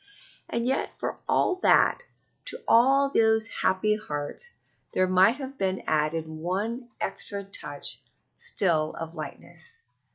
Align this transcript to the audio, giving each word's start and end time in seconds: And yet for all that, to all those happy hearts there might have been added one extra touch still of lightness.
And 0.49 0.65
yet 0.65 0.93
for 0.97 1.19
all 1.29 1.57
that, 1.57 2.01
to 2.45 2.63
all 2.67 3.11
those 3.11 3.45
happy 3.61 3.95
hearts 3.97 4.49
there 4.95 5.05
might 5.05 5.37
have 5.37 5.59
been 5.59 5.83
added 5.85 6.27
one 6.27 6.89
extra 6.99 7.43
touch 7.43 7.99
still 8.39 8.95
of 8.95 9.13
lightness. 9.13 9.77